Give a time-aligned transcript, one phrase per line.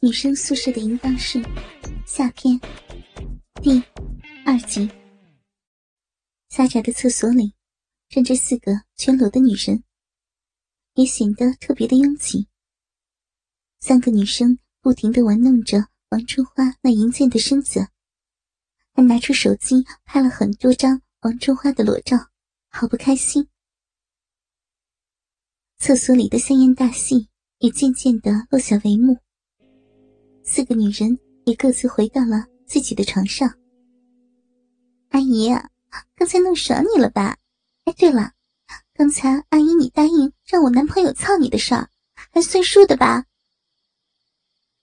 [0.00, 1.42] 女生宿舍的淫荡事
[2.04, 2.60] 下篇
[3.62, 3.82] 第
[4.44, 4.90] 二集。
[6.50, 7.54] 狭窄的厕所里
[8.10, 9.82] 站着四个全裸的女人，
[10.94, 12.46] 也显得特别的拥挤。
[13.80, 17.88] 三个女生不停的玩弄着王春花那淫贱的身子，
[18.92, 22.18] 还拿出手机拍了很多张王春花的裸照，
[22.68, 23.48] 好不开心。
[25.78, 27.28] 厕所里的香艳大戏
[27.58, 29.20] 也渐渐的落下帷幕。
[30.48, 33.52] 四个女人也各自回到了自己的床上。
[35.08, 35.50] 阿姨，
[36.14, 37.36] 刚才弄爽你了吧？
[37.84, 38.32] 哎，对了，
[38.94, 41.90] 刚才阿姨你答应让我男朋友操你的事儿，
[42.32, 43.26] 还算数的吧？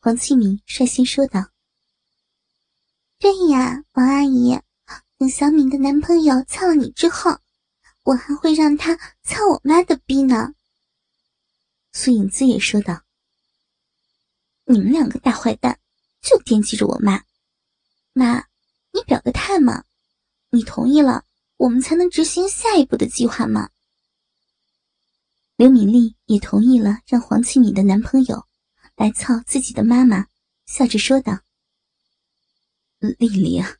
[0.00, 1.50] 黄启敏率先说道
[3.20, 4.58] ：“对呀，王阿姨，
[5.16, 7.38] 等小敏的男朋友操了你之后，
[8.02, 10.54] 我还会让他操我妈的逼呢。”
[11.94, 13.02] 苏影姿也说道。
[14.72, 15.78] 你们两个大坏蛋，
[16.22, 17.22] 就惦记着我妈。
[18.14, 18.46] 妈，
[18.90, 19.84] 你表个态嘛！
[20.48, 21.26] 你同意了，
[21.58, 23.68] 我们才能执行下一步的计划嘛。
[25.56, 28.46] 刘敏丽也同意了，让黄启敏的男朋友
[28.96, 30.26] 来操自己的妈妈，
[30.64, 31.40] 笑着说道
[32.98, 33.76] ：“丽丽啊，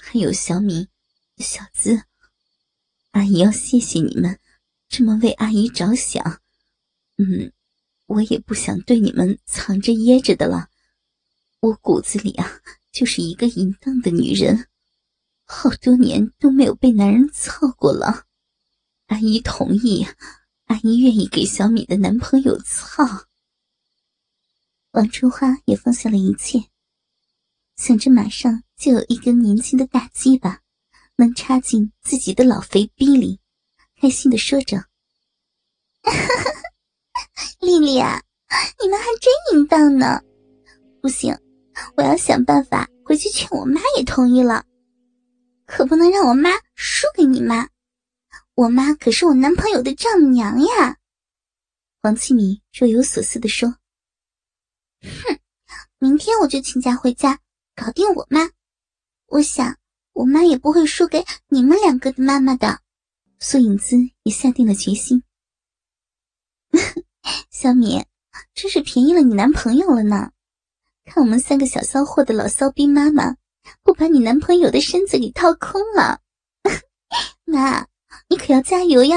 [0.00, 0.86] 还有小敏、
[1.38, 2.04] 小资，
[3.10, 4.38] 阿姨要谢谢你们，
[4.88, 6.40] 这么为阿姨着想。
[7.16, 7.52] 嗯。”
[8.12, 10.68] 我也不想对你们藏着掖着的了，
[11.60, 12.60] 我骨子里啊
[12.92, 14.68] 就是一个淫荡的女人，
[15.46, 18.26] 好多年都没有被男人操过了。
[19.06, 20.06] 阿姨同意，
[20.66, 23.02] 阿姨愿意给小米的男朋友操。
[24.90, 26.64] 王春花也放下了一切，
[27.76, 30.60] 想着马上就有一根年轻的大鸡巴
[31.16, 33.40] 能插进自己的老肥逼里，
[33.98, 34.84] 开心的说着。
[37.62, 38.20] 丽丽啊，
[38.82, 40.20] 你们还真淫荡呢！
[41.00, 41.32] 不行，
[41.96, 44.64] 我要想办法回去劝我妈也同意了，
[45.64, 47.68] 可不能让我妈输给你妈。
[48.56, 50.96] 我妈可是我男朋友的丈母娘呀！
[52.02, 53.68] 黄启明若有所思的说
[55.00, 55.38] ：“哼，
[56.00, 57.38] 明天我就请假回家
[57.76, 58.50] 搞定我妈。
[59.26, 59.78] 我想
[60.14, 62.80] 我妈也不会输给你们两个的妈妈的。”
[63.38, 65.22] 苏影姿也下定了决心。
[67.50, 68.04] 小米，
[68.54, 70.32] 真是便宜了你男朋友了呢！
[71.04, 73.36] 看我们三个小骚货的老骚逼妈妈，
[73.82, 76.20] 不把你男朋友的身子给掏空了。
[77.44, 77.86] 妈，
[78.28, 79.16] 你可要加油呀！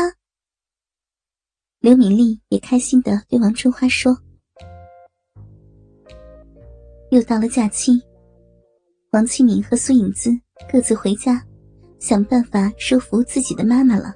[1.80, 4.18] 刘敏丽也开心的对王春花说。
[7.12, 8.02] 又到了假期，
[9.12, 10.32] 王启敏和苏影姿
[10.72, 11.44] 各自回家，
[12.00, 14.14] 想办法说服自己的妈妈了。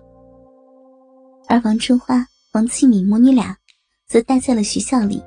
[1.47, 3.57] 而王春花、王启敏母女俩。
[4.09, 5.23] 则待在了学校里，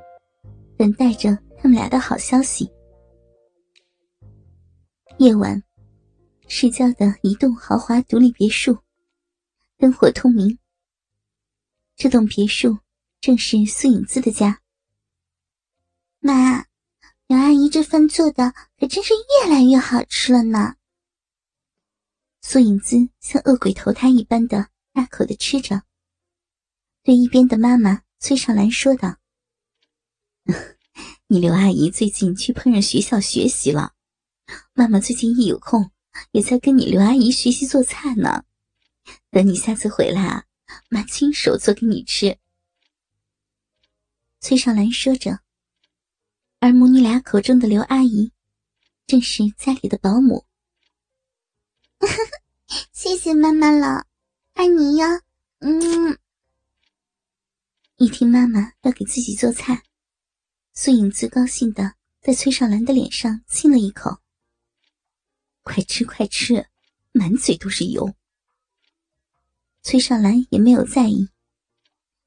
[0.77, 2.69] 等待着他们俩的好消息。
[5.19, 5.63] 夜晚，
[6.49, 8.77] 市郊的一栋豪华独立别墅，
[9.77, 10.59] 灯火通明。
[11.95, 12.77] 这栋别墅
[13.21, 14.59] 正是苏影姿的家。
[16.19, 16.65] 妈，
[17.27, 20.75] 刘阿姨这饭做的可真是越来越好吃了呢。
[22.41, 25.83] 苏影姿像恶鬼投胎一般的大口的吃着，
[27.01, 28.01] 对一边的妈妈。
[28.23, 29.17] 崔少兰说道
[31.27, 33.95] ：“你刘阿姨最近去烹饪学校学习了，
[34.71, 35.91] 妈妈最近一有空，
[36.31, 38.45] 也在跟你刘阿姨学习做菜呢。
[39.29, 40.45] 等你下次回来啊，
[40.87, 42.37] 妈亲手做给你吃。”
[44.39, 45.41] 崔少兰说着，
[46.61, 48.31] 而母女俩口中的刘阿姨，
[49.05, 50.45] 正是家里的保姆。
[52.93, 54.05] 谢谢妈妈了，
[54.53, 55.19] 爱你呀，
[55.59, 56.02] 嗯。
[58.03, 59.81] 一听妈妈要给自己做菜，
[60.73, 64.17] 苏影姿高兴的在崔少兰的脸上亲了一口。
[65.61, 66.67] 快吃快吃，
[67.13, 68.13] 满嘴都是油。
[69.83, 71.29] 崔少兰也没有在意，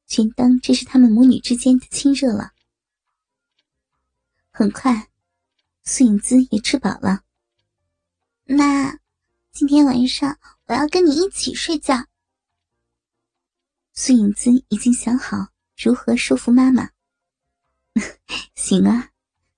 [0.07, 2.53] 全当这是他们母女之间的亲热了。
[4.51, 5.11] 很快，
[5.85, 7.23] 苏影姿也吃饱了。
[8.45, 8.99] 那，
[9.53, 10.39] 今天晚上
[10.69, 12.07] 我要跟你一起睡觉。
[13.93, 15.49] 苏影姿已经想好。
[15.77, 16.91] 如何说服妈妈？
[18.55, 19.11] 行啊，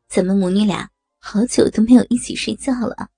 [0.09, 3.11] 咱们母女俩好久都没有一起睡觉了。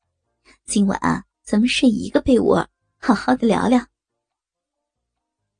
[0.66, 2.68] 今晚啊，咱们睡一个被窝，
[2.98, 3.86] 好好的聊聊。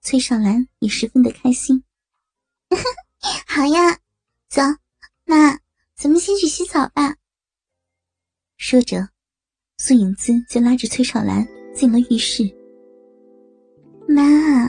[0.02, 1.82] 崔少兰也十分的开心。
[3.46, 3.98] 好呀，
[4.48, 4.60] 走，
[5.25, 5.58] 妈，
[5.94, 7.16] 咱们先去洗澡吧。
[8.58, 9.08] 说着，
[9.78, 12.44] 苏影姿就拉着崔少兰进了浴室。
[14.06, 14.64] 妈，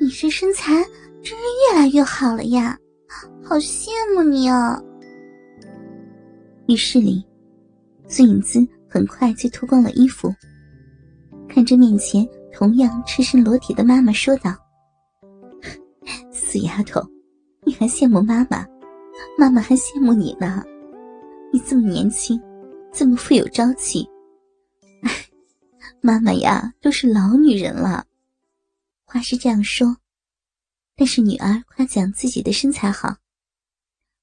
[0.00, 0.72] 你这身材……
[1.22, 2.78] 真是越来越好了呀，
[3.42, 4.82] 好羡慕你哦！
[6.66, 7.24] 浴室里，
[8.06, 10.32] 孙影姿很快就脱光了衣服，
[11.48, 14.54] 看着面前同样赤身裸体的妈妈，说道
[16.32, 17.00] ：“死丫头，
[17.64, 18.66] 你还羡慕妈妈？
[19.38, 20.62] 妈妈还羡慕你呢。
[21.52, 22.40] 你这么年轻，
[22.92, 24.08] 这么富有朝气。
[25.02, 25.10] 哎，
[26.00, 28.04] 妈妈呀，都是老女人了。”
[29.04, 29.96] 话是这样说，
[31.00, 33.16] 但是女儿夸奖自己的身材好，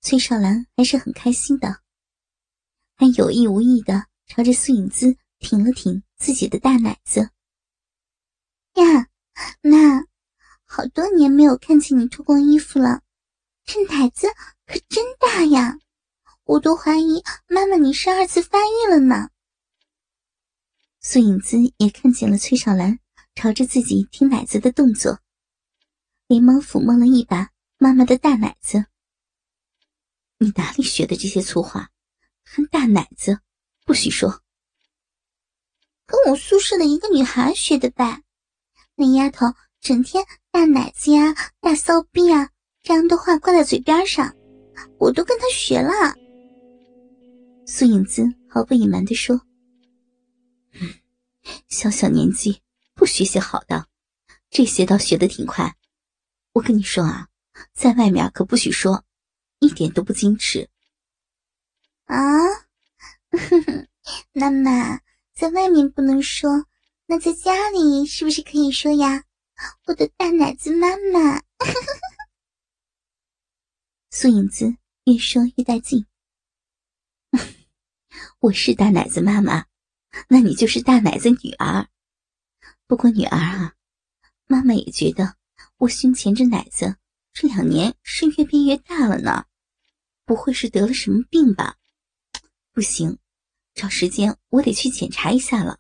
[0.02, 1.82] 崔少兰还是很开心的。
[2.96, 7.32] 还有意无意的朝着苏影姿挺了挺自己的大奶子。
[8.76, 9.08] 呀，
[9.62, 10.06] 妈，
[10.66, 13.02] 好多年没有看见你脱光衣服了，
[13.66, 14.28] 这奶子
[14.68, 15.80] 可真大呀！
[16.44, 19.32] 我都怀疑妈妈你是二次发育了呢。
[21.00, 23.00] 苏影姿也看见了崔少兰
[23.34, 25.20] 朝着自己挺奶子的动作，
[26.28, 28.86] 连忙抚摸了一把妈妈的大奶子。
[30.40, 31.90] 你哪里学的这些粗话？
[32.44, 33.40] 还大奶子，
[33.86, 34.42] 不许说。
[36.06, 38.22] 跟我宿舍的一个女孩学的吧，
[38.96, 39.46] 那丫头
[39.82, 42.50] 整天大奶子呀、大骚逼啊
[42.82, 44.36] 这样的话挂在嘴边上，
[45.00, 45.92] 我都跟她学了。
[47.66, 49.42] 苏影姿毫不隐瞒的说
[51.68, 52.62] ：“小小年纪
[52.94, 53.88] 不学些好的，
[54.50, 55.76] 这些倒学的挺快。
[56.58, 57.28] 我跟你说啊，
[57.74, 59.06] 在外面可不许说，
[59.60, 60.68] 一点都不矜持。”
[62.06, 62.18] 啊，
[64.34, 65.00] 妈妈，
[65.36, 66.66] 在外面不能说，
[67.06, 69.24] 那在家里是不是可以说呀？
[69.86, 71.44] 我的大奶子妈妈，
[74.10, 76.08] 苏影子越说越带劲。
[78.42, 79.68] 我是大奶子妈妈，
[80.28, 81.88] 那你就是大奶子女儿。
[82.88, 83.76] 不过女儿啊，
[84.48, 85.37] 妈妈也觉得
[85.78, 86.98] 我胸前这奶子
[87.34, 89.46] 这两年是越变越大了呢，
[90.26, 91.76] 不会是得了什么病吧？
[92.72, 93.18] 不行，
[93.74, 95.80] 找时间我得去检查一下了。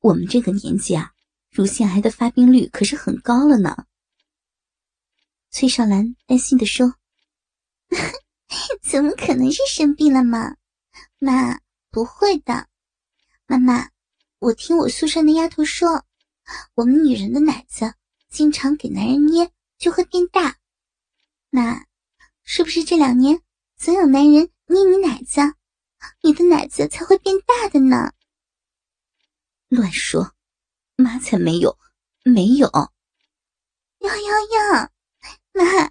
[0.00, 1.12] 我们这个年纪啊，
[1.50, 3.86] 乳腺癌的发病率可是很高了呢。
[5.50, 6.94] 崔少兰担心的说
[8.82, 10.56] ：“怎么可能是生病了嘛？
[11.18, 11.60] 妈，
[11.90, 12.68] 不会的。
[13.46, 13.90] 妈妈，
[14.38, 16.04] 我听我宿舍那丫头说，
[16.74, 17.92] 我们女人的奶子
[18.30, 20.56] 经常给男人捏就会变大。
[21.50, 21.84] 那
[22.44, 23.42] 是不是这两年
[23.76, 25.40] 总有男人捏你奶子？”
[26.22, 28.14] 你的奶子才会变大的呢！
[29.68, 30.32] 乱说，
[30.96, 31.76] 妈才没有，
[32.24, 32.66] 没有！
[33.98, 34.88] 哟哟哟，
[35.52, 35.90] 妈，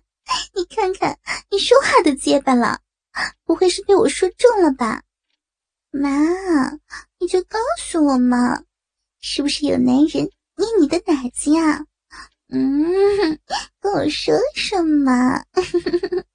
[0.56, 1.20] 你看看，
[1.52, 2.82] 你说话都结巴了，
[3.44, 5.04] 不会是被我说中了吧？
[5.92, 6.10] 妈，
[7.20, 8.64] 你就告诉我嘛，
[9.20, 10.24] 是不是有男人
[10.56, 11.86] 捏你的奶子呀？
[12.50, 13.40] 嗯，
[13.80, 15.46] 跟我说说嘛！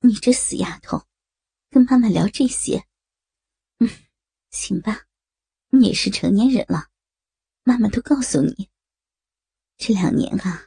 [0.00, 1.02] 你这死丫头！
[1.70, 2.84] 跟妈妈聊这些，
[3.80, 3.88] 嗯，
[4.50, 5.02] 行吧，
[5.70, 6.86] 你也是成年人了，
[7.64, 8.68] 妈妈都告诉你，
[9.78, 10.62] 这两年啊，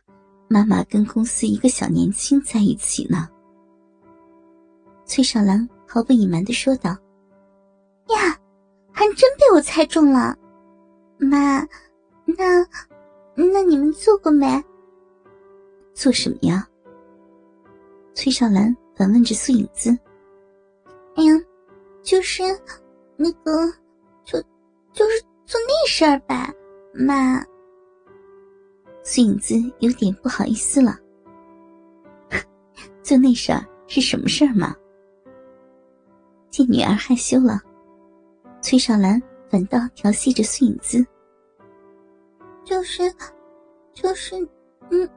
[0.50, 3.29] 妈妈跟公司一个小年轻在一起呢。
[5.06, 6.91] 崔少兰毫不隐瞒的说道
[8.09, 8.39] ：“呀，
[8.91, 10.35] 还真被我猜中了，
[11.17, 11.61] 妈，
[12.25, 12.69] 那那
[13.69, 14.48] 你们做过没？
[15.94, 16.68] 做什么呀？”
[18.16, 19.89] 崔少兰反问着苏影子。
[21.16, 21.33] 哎呀，
[22.01, 22.42] 就是
[23.16, 23.71] 那个，
[24.26, 24.42] 就
[24.92, 26.52] 就是做那事儿吧，
[26.94, 27.45] 妈。
[29.04, 30.97] 苏影子有点不好意思了。
[33.04, 34.76] 做那事儿是什么事儿嘛？
[36.49, 37.61] 见女儿害羞了，
[38.61, 41.06] 崔少兰反倒调戏着苏影子。
[42.64, 43.04] 就是，
[44.01, 44.35] 就是，
[44.91, 45.09] 嗯，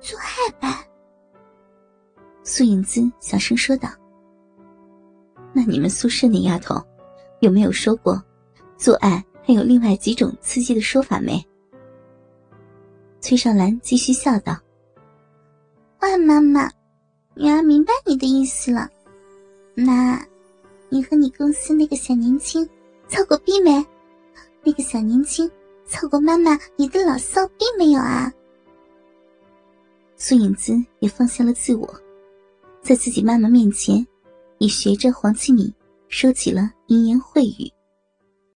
[0.00, 0.84] 做爱吧。
[2.44, 3.88] 苏影子小声说道。
[5.52, 6.80] 那你们宿舍那丫头，
[7.40, 8.22] 有没有说过，
[8.76, 11.44] 做爱还有另外几种刺激的说法没？
[13.20, 14.56] 崔少兰继续笑道
[16.00, 16.70] ：“万，妈妈，
[17.34, 18.88] 女儿明白你的意思了。
[19.74, 20.24] 妈，
[20.88, 22.68] 你和你公司那个小年轻
[23.08, 23.84] 操过逼没？
[24.62, 25.50] 那个小年轻
[25.86, 28.32] 操过妈妈你的老骚逼没有啊？”
[30.16, 31.88] 苏影姿也放下了自我，
[32.82, 34.06] 在自己妈妈面前。
[34.58, 35.70] 也学着黄庆敏
[36.08, 37.70] 说起了淫言秽语。